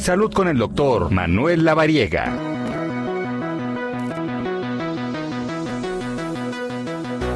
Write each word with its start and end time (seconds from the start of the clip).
Salud 0.00 0.32
con 0.32 0.48
el 0.48 0.56
doctor 0.56 1.10
Manuel 1.10 1.62
Lavariega. 1.62 2.34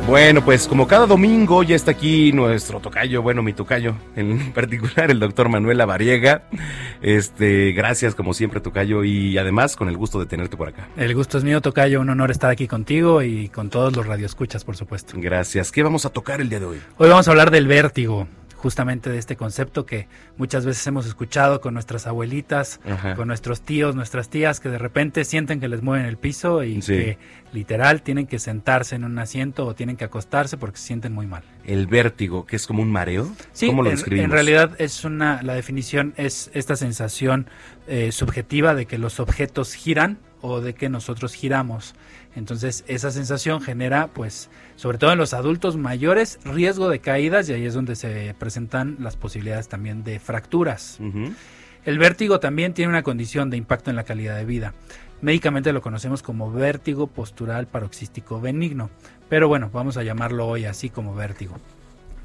Bueno, 0.08 0.42
pues 0.42 0.66
como 0.66 0.86
cada 0.86 1.06
domingo 1.06 1.62
ya 1.62 1.76
está 1.76 1.90
aquí 1.90 2.32
nuestro 2.32 2.80
tocayo, 2.80 3.20
bueno, 3.20 3.42
mi 3.42 3.52
tocayo, 3.52 3.94
en 4.16 4.50
particular 4.54 5.10
el 5.10 5.20
doctor 5.20 5.50
Manuel 5.50 5.76
Lavariega. 5.76 6.44
Este, 7.02 7.72
gracias 7.72 8.14
como 8.14 8.32
siempre, 8.32 8.60
tocayo, 8.60 9.04
y 9.04 9.36
además 9.36 9.76
con 9.76 9.90
el 9.90 9.98
gusto 9.98 10.18
de 10.18 10.24
tenerte 10.24 10.56
por 10.56 10.68
acá. 10.68 10.88
El 10.96 11.14
gusto 11.14 11.36
es 11.36 11.44
mío, 11.44 11.60
tocayo, 11.60 12.00
un 12.00 12.08
honor 12.08 12.30
estar 12.30 12.50
aquí 12.50 12.66
contigo 12.66 13.22
y 13.22 13.50
con 13.50 13.68
todos 13.68 13.94
los 13.94 14.06
radioescuchas, 14.06 14.64
por 14.64 14.76
supuesto. 14.76 15.14
Gracias. 15.18 15.70
¿Qué 15.70 15.82
vamos 15.82 16.06
a 16.06 16.10
tocar 16.10 16.40
el 16.40 16.48
día 16.48 16.60
de 16.60 16.66
hoy? 16.66 16.80
Hoy 16.96 17.10
vamos 17.10 17.28
a 17.28 17.30
hablar 17.30 17.50
del 17.50 17.66
vértigo 17.66 18.26
justamente 18.64 19.10
de 19.10 19.18
este 19.18 19.36
concepto 19.36 19.84
que 19.84 20.08
muchas 20.38 20.64
veces 20.64 20.86
hemos 20.86 21.04
escuchado 21.04 21.60
con 21.60 21.74
nuestras 21.74 22.06
abuelitas, 22.06 22.80
con 23.14 23.28
nuestros 23.28 23.60
tíos, 23.60 23.94
nuestras 23.94 24.30
tías, 24.30 24.58
que 24.58 24.70
de 24.70 24.78
repente 24.78 25.26
sienten 25.26 25.60
que 25.60 25.68
les 25.68 25.82
mueven 25.82 26.06
el 26.06 26.16
piso 26.16 26.64
y 26.64 26.80
que 26.80 27.18
literal 27.52 28.00
tienen 28.00 28.26
que 28.26 28.38
sentarse 28.38 28.96
en 28.96 29.04
un 29.04 29.18
asiento 29.18 29.66
o 29.66 29.74
tienen 29.74 29.98
que 29.98 30.04
acostarse 30.06 30.56
porque 30.56 30.78
se 30.78 30.86
sienten 30.86 31.12
muy 31.12 31.26
mal. 31.26 31.42
El 31.66 31.86
vértigo, 31.86 32.46
que 32.46 32.56
es 32.56 32.66
como 32.66 32.80
un 32.80 32.90
mareo. 32.90 33.30
Sí, 33.52 33.66
¿Cómo 33.66 33.82
lo 33.82 33.90
en, 33.90 33.96
describimos? 33.96 34.24
en 34.24 34.30
realidad 34.30 34.70
es 34.78 35.04
una, 35.04 35.42
la 35.42 35.52
definición 35.52 36.14
es 36.16 36.50
esta 36.54 36.74
sensación 36.74 37.46
eh, 37.86 38.12
subjetiva 38.12 38.74
de 38.74 38.86
que 38.86 38.96
los 38.96 39.20
objetos 39.20 39.74
giran 39.74 40.16
o 40.46 40.60
de 40.60 40.74
que 40.74 40.90
nosotros 40.90 41.32
giramos. 41.32 41.94
Entonces 42.36 42.84
esa 42.86 43.10
sensación 43.10 43.62
genera, 43.62 44.08
pues, 44.08 44.50
sobre 44.76 44.98
todo 44.98 45.12
en 45.12 45.18
los 45.18 45.32
adultos 45.32 45.78
mayores, 45.78 46.38
riesgo 46.44 46.90
de 46.90 46.98
caídas 46.98 47.48
y 47.48 47.54
ahí 47.54 47.64
es 47.64 47.72
donde 47.72 47.96
se 47.96 48.34
presentan 48.38 48.98
las 49.00 49.16
posibilidades 49.16 49.68
también 49.68 50.04
de 50.04 50.20
fracturas. 50.20 50.98
El 51.86 51.98
vértigo 51.98 52.40
también 52.40 52.74
tiene 52.74 52.90
una 52.90 53.02
condición 53.02 53.48
de 53.48 53.56
impacto 53.56 53.88
en 53.88 53.96
la 53.96 54.04
calidad 54.04 54.36
de 54.36 54.44
vida. 54.44 54.74
Médicamente 55.22 55.72
lo 55.72 55.80
conocemos 55.80 56.22
como 56.22 56.52
vértigo 56.52 57.06
postural 57.06 57.66
paroxístico 57.66 58.38
benigno, 58.38 58.90
pero 59.30 59.48
bueno, 59.48 59.70
vamos 59.72 59.96
a 59.96 60.02
llamarlo 60.02 60.46
hoy 60.46 60.66
así 60.66 60.90
como 60.90 61.14
vértigo. 61.14 61.56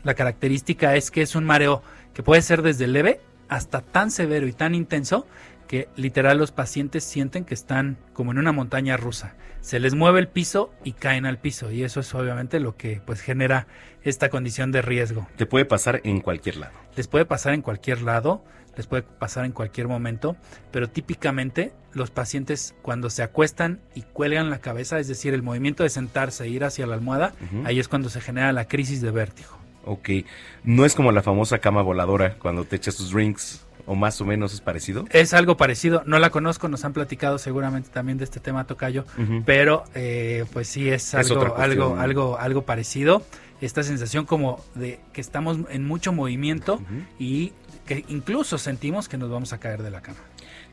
La 0.04 0.14
característica 0.14 0.98
es 0.98 1.10
que 1.10 1.22
es 1.22 1.36
un 1.36 1.46
mareo 1.46 1.84
que 2.14 2.24
puede 2.24 2.42
ser 2.42 2.64
desde 2.64 2.88
leve 2.88 3.22
hasta 3.48 3.80
tan 3.80 4.12
severo 4.12 4.46
y 4.46 4.52
tan 4.52 4.76
intenso 4.76 5.26
que 5.70 5.88
literal 5.96 6.40
los 6.40 6.52
pacientes 6.52 7.04
sienten 7.04 7.46
que 7.46 7.54
están 7.54 8.00
como 8.14 8.32
en 8.32 8.40
una 8.40 8.52
montaña 8.52 8.98
rusa. 8.98 9.36
Se 9.62 9.80
les 9.80 9.94
mueve 9.94 10.20
el 10.20 10.28
piso 10.28 10.74
y 10.84 10.94
caen 10.94 11.28
al 11.28 11.38
piso 11.38 11.72
y 11.72 11.84
eso 11.84 12.00
es 12.00 12.12
obviamente 12.16 12.60
lo 12.60 12.76
que 12.76 13.02
pues 13.06 13.22
genera 13.22 13.68
esta 14.02 14.30
condición 14.30 14.72
de 14.72 14.82
riesgo. 14.82 15.28
Te 15.38 15.46
puede 15.46 15.66
pasar 15.66 16.02
en 16.06 16.22
cualquier 16.22 16.58
lado. 16.58 16.74
Les 16.96 17.08
puede 17.08 17.26
pasar 17.26 17.54
en 17.54 17.62
cualquier 17.62 18.02
lado, 18.02 18.44
les 18.78 18.88
puede 18.88 19.04
pasar 19.04 19.46
en 19.46 19.52
cualquier 19.52 19.88
momento, 19.88 20.36
pero 20.72 20.90
típicamente 20.90 21.72
los 21.94 22.10
pacientes 22.10 22.74
cuando 22.82 23.12
se 23.12 23.22
acuestan 23.22 23.80
y 23.94 24.02
cuelgan 24.02 24.50
la 24.50 24.62
cabeza, 24.62 24.98
es 24.98 25.08
decir, 25.08 25.36
el 25.36 25.44
movimiento 25.44 25.84
de 25.84 25.90
sentarse 25.90 26.46
e 26.46 26.50
ir 26.50 26.64
hacia 26.64 26.88
la 26.88 26.96
almohada, 26.96 27.36
ahí 27.64 27.80
es 27.80 27.88
cuando 27.88 28.10
se 28.10 28.22
genera 28.22 28.52
la 28.54 28.68
crisis 28.68 29.02
de 29.02 29.12
vértigo. 29.12 29.60
Ok. 29.86 30.10
No 30.64 30.84
es 30.84 30.96
como 30.96 31.12
la 31.12 31.22
famosa 31.22 31.60
cama 31.60 31.84
voladora 31.84 32.40
cuando 32.40 32.66
te 32.66 32.76
echas 32.76 32.96
tus 32.96 33.12
drinks, 33.12 33.68
o 33.90 33.96
más 33.96 34.22
o 34.22 34.26
menos 34.26 34.54
es 34.54 34.62
parecido. 34.62 35.06
Es 35.10 35.34
algo 35.34 35.58
parecido, 35.58 36.04
no 36.06 36.20
la 36.20 36.30
conozco, 36.30 36.70
nos 36.70 36.86
han 36.86 36.94
platicado 36.94 37.40
seguramente 37.40 37.90
también 37.90 38.20
de 38.20 38.24
este 38.24 38.40
tema 38.40 38.68
Tocayo, 38.68 39.04
pero 39.46 39.84
eh, 39.96 40.46
pues 40.54 40.68
sí 40.68 40.90
es, 40.90 41.16
algo, 41.16 41.56
algo, 41.58 41.96
algo, 41.98 42.38
algo 42.38 42.66
parecido. 42.66 43.24
Esta 43.62 43.82
sensación 43.82 44.28
como 44.28 44.64
de 44.76 45.00
que 45.12 45.22
estamos 45.22 45.58
en 45.72 45.88
mucho 45.88 46.14
movimiento 46.14 46.80
y 47.18 47.52
que 47.88 48.06
incluso 48.10 48.60
sentimos 48.60 49.10
que 49.10 49.18
nos 49.18 49.32
vamos 49.32 49.54
a 49.54 49.60
caer 49.60 49.82
de 49.82 49.90
la 49.90 50.02
cama. 50.02 50.20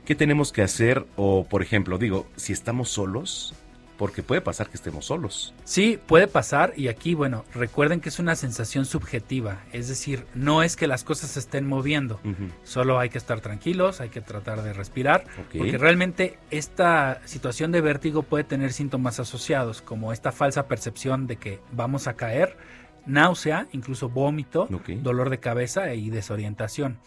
¿Qué 0.05 0.15
tenemos 0.15 0.53
que 0.53 0.61
hacer? 0.61 1.07
O, 1.17 1.47
por 1.49 1.63
ejemplo, 1.63 1.97
digo, 1.97 2.27
si 2.37 2.53
estamos 2.53 2.91
solos, 2.91 3.55
porque 3.97 4.23
puede 4.23 4.41
pasar 4.41 4.69
que 4.69 4.77
estemos 4.77 5.07
solos. 5.07 5.55
Sí, 5.65 5.99
puede 6.07 6.27
pasar 6.27 6.73
y 6.77 6.89
aquí, 6.89 7.15
bueno, 7.15 7.45
recuerden 7.55 8.01
que 8.01 8.09
es 8.09 8.19
una 8.19 8.37
sensación 8.37 8.85
subjetiva, 8.85 9.63
es 9.73 9.89
decir, 9.89 10.27
no 10.35 10.63
es 10.63 10.77
que 10.77 10.87
las 10.87 11.05
cosas 11.05 11.31
se 11.31 11.41
estén 11.41 11.67
moviendo, 11.67 12.21
solo 12.65 12.99
hay 12.99 13.09
que 13.09 13.19
estar 13.19 13.41
tranquilos, 13.41 14.01
hay 14.01 14.09
que 14.09 14.21
tratar 14.21 14.63
de 14.63 14.73
respirar, 14.73 15.25
porque 15.57 15.79
realmente 15.79 16.39
esta 16.51 17.21
situación 17.25 17.73
de 17.73 17.81
vértigo 17.81 18.23
puede 18.23 18.45
tener 18.45 18.73
síntomas 18.73 19.21
asociados, 19.21 19.83
como 19.83 20.13
esta 20.13 20.33
falsa 20.33 20.67
percepción 20.69 21.27
de 21.27 21.37
que 21.37 21.61
vamos 21.73 22.07
a 22.07 22.15
caer, 22.15 22.57
náusea, 23.07 23.69
incluso 23.73 24.09
vómito, 24.09 24.69
dolor 25.03 25.31
de 25.31 25.39
cabeza 25.39 25.95
y 25.95 26.11
desorientación. 26.11 26.99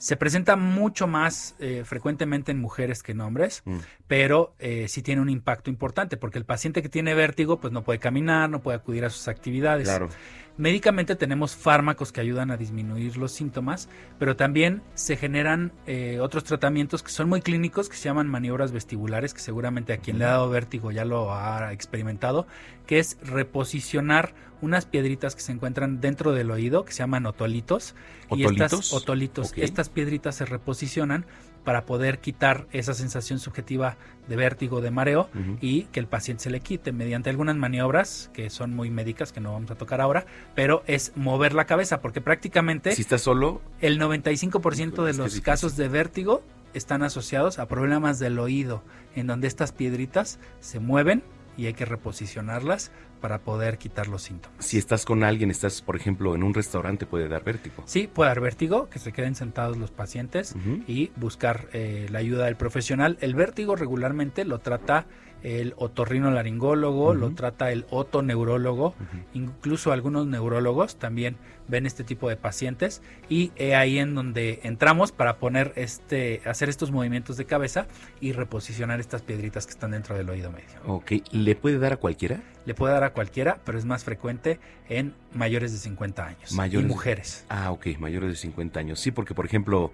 Se 0.00 0.16
presenta 0.16 0.56
mucho 0.56 1.06
más 1.06 1.54
eh, 1.58 1.82
frecuentemente 1.84 2.50
en 2.52 2.58
mujeres 2.58 3.02
que 3.02 3.12
en 3.12 3.20
hombres, 3.20 3.62
Mm. 3.66 3.76
pero 4.08 4.54
eh, 4.58 4.86
sí 4.88 5.02
tiene 5.02 5.20
un 5.20 5.28
impacto 5.28 5.68
importante, 5.68 6.16
porque 6.16 6.38
el 6.38 6.46
paciente 6.46 6.80
que 6.80 6.88
tiene 6.88 7.12
vértigo 7.14 7.60
pues 7.60 7.70
no 7.72 7.82
puede 7.84 7.98
caminar, 7.98 8.48
no 8.48 8.62
puede 8.62 8.78
acudir 8.78 9.04
a 9.04 9.10
sus 9.10 9.28
actividades. 9.28 9.86
Claro. 9.88 10.08
Médicamente 10.56 11.16
tenemos 11.16 11.56
fármacos 11.56 12.12
que 12.12 12.20
ayudan 12.20 12.50
a 12.50 12.56
disminuir 12.56 13.16
los 13.16 13.32
síntomas, 13.32 13.88
pero 14.18 14.36
también 14.36 14.82
se 14.94 15.16
generan 15.16 15.72
eh, 15.86 16.18
otros 16.20 16.44
tratamientos 16.44 17.02
que 17.02 17.10
son 17.10 17.28
muy 17.28 17.40
clínicos, 17.40 17.88
que 17.88 17.96
se 17.96 18.04
llaman 18.04 18.28
maniobras 18.28 18.72
vestibulares, 18.72 19.32
que 19.32 19.40
seguramente 19.40 19.92
a 19.92 19.98
quien 19.98 20.18
le 20.18 20.26
ha 20.26 20.30
dado 20.30 20.50
vértigo 20.50 20.92
ya 20.92 21.04
lo 21.04 21.32
ha 21.34 21.72
experimentado, 21.72 22.46
que 22.86 22.98
es 22.98 23.16
reposicionar 23.22 24.34
unas 24.60 24.84
piedritas 24.84 25.34
que 25.34 25.40
se 25.40 25.52
encuentran 25.52 26.00
dentro 26.00 26.32
del 26.32 26.50
oído, 26.50 26.84
que 26.84 26.92
se 26.92 26.98
llaman 26.98 27.26
otolitos. 27.26 27.94
Y 28.30 28.44
estas 28.44 28.72
¿Otolitos? 28.72 28.92
otolitos, 28.92 29.52
estas 29.56 29.88
piedritas 29.88 30.36
se 30.36 30.44
reposicionan 30.44 31.24
para 31.64 31.84
poder 31.84 32.18
quitar 32.18 32.66
esa 32.72 32.94
sensación 32.94 33.38
subjetiva 33.38 33.96
de 34.28 34.36
vértigo, 34.36 34.80
de 34.80 34.90
mareo, 34.90 35.28
y 35.60 35.84
que 35.84 36.00
el 36.00 36.06
paciente 36.06 36.44
se 36.44 36.50
le 36.50 36.60
quite 36.60 36.92
mediante 36.92 37.30
algunas 37.30 37.56
maniobras 37.56 38.30
que 38.32 38.48
son 38.50 38.74
muy 38.74 38.90
médicas 38.90 39.32
que 39.32 39.40
no 39.40 39.52
vamos 39.52 39.70
a 39.70 39.74
tocar 39.74 40.00
ahora, 40.00 40.24
pero 40.54 40.82
es 40.86 41.12
mover 41.16 41.52
la 41.52 41.64
cabeza 41.64 42.00
porque 42.00 42.20
prácticamente 42.20 42.94
Si 42.94 43.02
estás 43.02 43.22
solo, 43.22 43.60
el 43.80 43.98
95% 44.00 45.04
de 45.04 45.14
los 45.14 45.40
casos 45.40 45.76
de 45.76 45.88
vértigo 45.88 46.42
están 46.74 47.02
asociados 47.02 47.58
a 47.58 47.66
problemas 47.66 48.18
del 48.18 48.38
oído, 48.38 48.82
en 49.14 49.26
donde 49.26 49.48
estas 49.48 49.72
piedritas 49.72 50.38
se 50.60 50.78
mueven 50.78 51.22
y 51.56 51.66
hay 51.66 51.74
que 51.74 51.84
reposicionarlas 51.84 52.92
para 53.20 53.38
poder 53.40 53.78
quitar 53.78 54.08
los 54.08 54.22
síntomas. 54.22 54.64
si 54.64 54.78
estás 54.78 55.04
con 55.04 55.22
alguien, 55.24 55.50
estás, 55.50 55.82
por 55.82 55.96
ejemplo, 55.96 56.34
en 56.34 56.42
un 56.42 56.54
restaurante, 56.54 57.06
puede 57.06 57.28
dar 57.28 57.44
vértigo. 57.44 57.82
Sí, 57.86 58.08
puede 58.12 58.28
dar 58.30 58.40
vértigo, 58.40 58.88
que 58.88 58.98
se 58.98 59.12
queden 59.12 59.34
sentados 59.34 59.76
los 59.76 59.90
pacientes 59.90 60.54
y 60.86 61.10
buscar 61.16 61.68
eh, 61.72 62.06
la 62.10 62.18
ayuda 62.18 62.46
del 62.46 62.56
profesional. 62.56 63.18
El 63.20 63.34
vértigo 63.34 63.76
regularmente 63.76 64.44
lo 64.44 64.58
trata 64.58 65.06
el 65.42 65.72
otorrinolaringólogo, 65.78 67.14
lo 67.14 67.26
Ujú. 67.28 67.34
trata 67.34 67.72
el 67.72 67.86
otoneurólogo, 67.90 68.88
Ujú. 68.88 69.24
incluso 69.32 69.90
algunos 69.92 70.26
neurólogos 70.26 70.96
también 70.96 71.36
ven 71.66 71.86
este 71.86 72.04
tipo 72.04 72.28
de 72.28 72.36
pacientes 72.36 73.00
y 73.28 73.52
es 73.56 73.74
ahí 73.74 73.98
en 73.98 74.14
donde 74.14 74.60
entramos 74.64 75.12
para 75.12 75.38
poner 75.38 75.72
este 75.76 76.42
hacer 76.44 76.68
estos 76.68 76.90
movimientos 76.90 77.36
de 77.36 77.44
cabeza 77.46 77.86
y 78.20 78.32
reposicionar 78.32 79.00
estas 79.00 79.22
piedritas 79.22 79.66
que 79.66 79.72
están 79.72 79.92
dentro 79.92 80.16
del 80.16 80.28
oído 80.28 80.50
medio. 80.50 80.66
Ok. 80.86 81.12
¿Le 81.30 81.54
puede 81.56 81.78
dar 81.78 81.94
a 81.94 81.96
cualquiera? 81.96 82.42
Le 82.66 82.74
puede 82.74 82.92
dar 82.92 83.04
a 83.04 83.12
cualquiera, 83.12 83.58
pero 83.64 83.78
es 83.78 83.84
más 83.84 84.04
frecuente 84.04 84.60
en 84.88 85.14
mayores 85.32 85.72
de 85.72 85.78
50 85.78 86.26
años 86.26 86.52
Mayores 86.52 86.88
y 86.88 86.92
mujeres. 86.92 87.46
Ah, 87.48 87.70
ok, 87.70 87.86
mayores 87.98 88.30
de 88.30 88.36
50 88.36 88.80
años. 88.80 89.00
Sí, 89.00 89.10
porque, 89.10 89.34
por 89.34 89.46
ejemplo, 89.46 89.92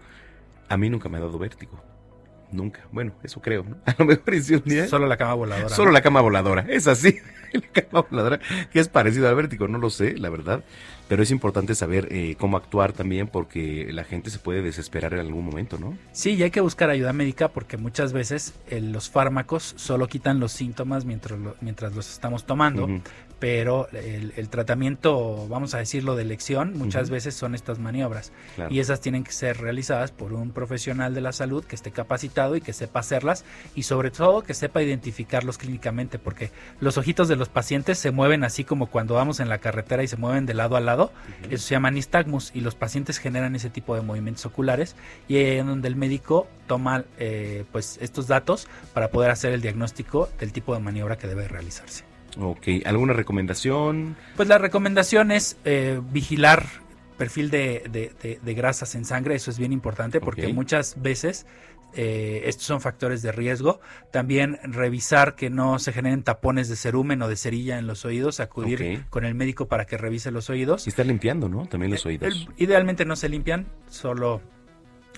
a 0.69 0.77
mí 0.77 0.91
nunca 0.91 1.09
me 1.09 1.19
ha 1.19 1.21
dado 1.21 1.39
vértigo. 1.39 1.81
Nunca. 2.53 2.81
Bueno, 2.93 3.13
eso 3.23 3.41
creo, 3.41 3.65
¿no? 3.65 3.77
A 3.87 3.95
lo 3.99 4.05
mejor 4.05 4.35
es 4.35 4.51
un 4.51 4.63
día. 4.65 4.89
Solo 4.89 5.07
la 5.07 5.17
cama 5.17 5.35
voladora. 5.35 5.69
Solo 5.69 5.87
¿no? 5.87 5.93
la 5.93 6.03
cama 6.03 6.21
voladora, 6.21 6.65
es 6.69 6.87
así. 6.87 7.19
La 7.53 7.83
cama 7.83 8.05
voladora, 8.11 8.41
que 8.71 8.81
es 8.81 8.89
parecido 8.89 9.29
al 9.29 9.35
vértigo, 9.37 9.67
no 9.67 9.79
lo 9.79 9.89
sé, 9.89 10.19
la 10.19 10.29
verdad. 10.29 10.63
Pero 11.09 11.23
es 11.23 11.31
importante 11.31 11.75
saber 11.77 12.09
eh, 12.11 12.35
cómo 12.39 12.57
actuar 12.57 12.93
también 12.93 13.29
porque 13.29 13.87
la 13.93 14.03
gente 14.05 14.29
se 14.31 14.41
puede 14.41 14.61
desesperar 14.61 15.15
en 15.15 15.21
algún 15.21 15.45
momento, 15.45 15.79
¿no? 15.79 15.97
Sí, 16.13 16.33
y 16.35 16.43
hay 16.43 16.51
que 16.51 16.61
buscar 16.61 16.91
ayuda 16.91 17.13
médica 17.15 17.49
porque 17.49 17.77
muchas 17.77 18.13
veces 18.13 18.53
eh, 18.69 18.81
los 18.81 19.09
fármacos 19.09 19.75
solo 19.77 20.09
quitan 20.09 20.41
los 20.41 20.51
síntomas 20.53 21.05
mientras, 21.05 21.39
lo- 21.39 21.55
mientras 21.61 21.95
los 21.95 22.11
estamos 22.13 22.45
tomando, 22.45 22.89
pero 23.39 23.89
el, 23.93 24.33
el 24.37 24.49
tratamiento, 24.49 25.47
vamos 25.49 25.75
a 25.75 25.79
decirlo, 25.79 26.17
de 26.17 26.23
elección, 26.23 26.77
muchas 26.77 27.09
veces 27.09 27.35
son 27.35 27.55
estas 27.55 27.79
maniobras. 27.79 28.33
Claro. 28.57 28.75
Y 28.75 28.81
esas 28.81 29.01
tienen 29.01 29.23
que 29.25 29.33
ser 29.33 29.59
realizadas 29.59 30.11
por 30.11 30.33
un 30.33 30.51
profesional 30.51 31.15
de 31.15 31.21
la 31.21 31.33
salud 31.33 31.65
que 31.65 31.77
esté 31.77 31.91
capacitado 31.93 32.36
y 32.37 32.61
que 32.61 32.73
sepa 32.73 33.01
hacerlas 33.01 33.45
y 33.75 33.85
sobre 33.85 34.11
todo 34.11 34.43
que 34.43 34.53
sepa 34.55 34.83
identificarlos 34.83 35.57
clínicamente 35.59 36.19
porque 36.19 36.51
los 36.81 36.99
ojitos 36.99 37.29
de 37.29 37.37
los 37.37 37.49
pacientes 37.49 37.99
se 37.99 38.11
mueven 38.11 38.45
así 38.45 38.63
como 38.65 38.87
cuando 38.87 39.15
vamos 39.15 39.41
en 39.41 39.49
la 39.49 39.59
carretera 39.59 40.03
y 40.03 40.09
se 40.09 40.17
mueven 40.17 40.45
de 40.47 40.55
lado 40.55 40.77
a 40.77 40.81
lado. 40.81 41.13
Eso 41.51 41.67
se 41.67 41.75
llama 41.75 41.91
nistagmus 41.91 42.51
y 42.55 42.61
los 42.61 42.75
pacientes 42.75 43.19
generan 43.19 43.57
ese 43.57 43.71
tipo 43.71 43.95
de 43.95 44.03
movimientos 44.03 44.45
oculares 44.47 44.97
y 45.29 45.37
ahí 45.37 45.45
es 45.59 45.67
donde 45.67 45.89
el 45.89 45.97
médico 45.97 46.47
toma 46.67 47.05
eh, 47.19 47.65
pues 47.73 47.99
estos 48.03 48.27
datos 48.27 48.69
para 48.93 49.09
poder 49.11 49.31
hacer 49.31 49.53
el 49.53 49.63
diagnóstico 49.63 50.29
del 50.39 50.53
tipo 50.53 50.75
de 50.75 50.81
maniobra 50.81 51.17
que 51.17 51.27
debe 51.27 51.49
realizarse. 51.49 52.05
Ok, 52.39 52.69
¿alguna 52.85 53.15
recomendación? 53.15 54.17
Pues 54.37 54.49
la 54.49 54.59
recomendación 54.59 55.31
es 55.31 55.57
eh, 55.65 56.01
vigilar 56.13 56.67
perfil 57.17 57.49
de, 57.51 57.83
de- 57.91 58.13
de- 58.23 58.39
de 58.43 58.55
grasas 58.55 58.95
en 58.95 59.07
sangre, 59.07 59.35
eso 59.37 59.51
es 59.51 59.59
bien 59.59 59.73
importante 59.73 60.21
porque 60.21 60.49
muchas 60.53 61.01
veces 61.01 61.47
eh, 61.97 62.43
estos 62.45 62.67
son 62.67 62.81
factores 62.81 63.23
de 63.23 63.33
riesgo. 63.33 63.81
También 64.13 64.59
revisar 64.63 65.35
que 65.35 65.51
no 65.51 65.79
se 65.79 65.93
generen 65.93 66.23
tapones 66.23 66.69
de 66.69 66.77
cerumen 66.77 67.23
o 67.23 67.29
de 67.29 67.37
cerilla 67.37 67.79
en 67.79 67.87
los 67.87 68.05
oídos, 68.05 68.39
acudir 68.41 69.05
con 69.11 69.25
el 69.25 69.35
médico 69.35 69.67
para 69.67 69.87
que 69.87 69.97
revise 69.97 70.31
los 70.31 70.51
oídos. 70.51 70.87
Y 70.87 70.91
estar 70.91 71.07
limpiando, 71.07 71.49
¿no? 71.49 71.67
También 71.67 71.91
los 71.93 72.05
El- 72.05 72.09
oídos. 72.11 72.49
idealmente 72.57 73.05
no 73.05 73.17
se 73.17 73.29
limpian, 73.29 73.67
solo 73.89 74.41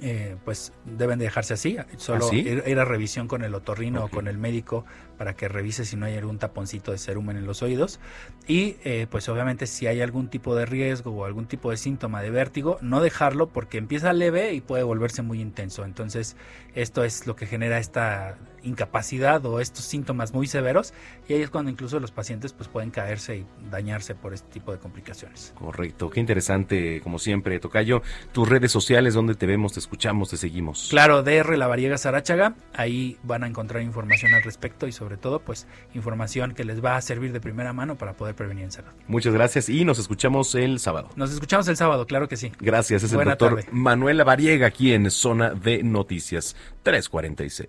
eh, 0.00 0.37
pues 0.45 0.73
deben 0.85 1.19
de 1.19 1.25
dejarse 1.25 1.55
así, 1.55 1.77
solo 1.97 2.27
¿Ah, 2.27 2.29
sí? 2.31 2.39
ir, 2.39 2.62
ir 2.67 2.79
a 2.79 2.85
revisión 2.85 3.27
con 3.27 3.43
el 3.43 3.55
otorrino 3.55 4.05
o 4.05 4.09
con 4.09 4.29
el 4.29 4.39
médico 4.39 4.85
para 5.17 5.35
que 5.35 5.49
revise 5.49 5.85
si 5.85 5.97
no 5.97 6.06
hay 6.06 6.17
algún 6.17 6.39
taponcito 6.39 6.93
de 6.93 6.99
cerumen 6.99 7.37
en 7.37 7.47
los 7.47 7.62
oídos 7.62 7.99
y 8.47 8.77
eh, 8.85 9.09
pues 9.11 9.29
obviamente 9.29 9.67
si 9.67 9.87
hay 9.89 10.00
algún 10.00 10.29
tipo 10.29 10.55
de 10.55 10.67
riesgo 10.67 11.11
o 11.11 11.25
algún 11.25 11.47
tipo 11.47 11.71
de 11.71 11.77
síntoma 11.77 12.23
de 12.23 12.31
vértigo, 12.31 12.79
no 12.81 13.00
dejarlo 13.00 13.49
porque 13.49 13.79
empieza 13.79 14.12
leve 14.12 14.55
y 14.55 14.61
puede 14.61 14.85
volverse 14.85 15.23
muy 15.23 15.41
intenso, 15.41 15.85
entonces 15.85 16.37
esto 16.75 17.03
es 17.03 17.27
lo 17.27 17.35
que 17.35 17.47
genera 17.47 17.79
esta 17.79 18.39
incapacidad 18.62 19.44
o 19.47 19.61
estos 19.61 19.85
síntomas 19.85 20.33
muy 20.33 20.47
severos 20.47 20.94
y 21.29 21.35
ahí 21.35 21.43
es 21.43 21.51
cuando 21.51 21.71
incluso 21.71 21.99
los 22.01 22.12
pacientes 22.12 22.53
pues 22.53 22.69
pueden 22.69 22.91
caerse 22.91 23.39
y 23.39 23.47
dañarse 23.71 24.15
por 24.15 24.35
este 24.35 24.49
tipo 24.49 24.73
de 24.73 24.79
complicaciones. 24.79 25.53
Correcto, 25.56 26.11
qué 26.11 26.21
interesante, 26.21 27.01
como 27.03 27.19
siempre, 27.19 27.59
Tocayo. 27.59 28.03
Tus 28.33 28.49
redes 28.49 28.71
sociales, 28.71 29.15
donde 29.15 29.35
te 29.35 29.47
vemos, 29.47 29.73
te 29.73 29.81
escuchamos, 29.88 30.29
te 30.29 30.37
seguimos. 30.37 30.88
Claro, 30.90 31.23
DR 31.23 31.56
La 31.56 31.67
Variega 31.67 31.96
Sarachaga, 31.96 32.55
ahí 32.75 33.17
van 33.23 33.43
a 33.43 33.46
encontrar 33.46 33.82
información 33.82 34.35
al 34.35 34.43
respecto 34.43 34.87
y 34.87 34.93
sobre 34.93 35.17
todo 35.17 35.40
pues 35.40 35.67
información 35.94 36.52
que 36.52 36.62
les 36.64 36.85
va 36.85 36.96
a 36.96 37.00
servir 37.00 37.32
de 37.32 37.40
primera 37.40 37.73
mano 37.73 37.96
para 37.96 38.12
poder 38.12 38.35
prevenir 38.35 38.64
en 38.64 38.70
salud. 38.70 38.90
Muchas 39.06 39.32
gracias 39.32 39.70
y 39.70 39.87
nos 39.87 39.99
escuchamos 39.99 40.55
el 40.55 40.79
sábado. 40.79 41.08
Nos 41.17 41.32
escuchamos 41.32 41.67
el 41.69 41.79
sábado, 41.79 42.06
claro 42.06 42.29
que 42.29 42.37
sí. 42.37 42.52
Gracias, 42.61 43.02
es 43.02 43.12
el 43.12 43.25
doctor 43.25 43.56
tarde. 43.56 43.69
Manuel 43.73 44.23
Variega 44.25 44.67
aquí 44.67 44.93
en 44.93 45.11
Zona 45.11 45.55
de 45.55 45.82
Noticias 45.82 46.55
346. 46.82 47.67